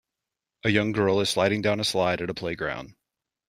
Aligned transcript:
A 0.63 0.69
young 0.71 0.93
girl 0.93 1.19
is 1.19 1.29
sliding 1.29 1.61
down 1.61 1.79
a 1.79 1.83
slide 1.83 2.21
at 2.23 2.29
a 2.31 2.33
playground. 2.33 2.95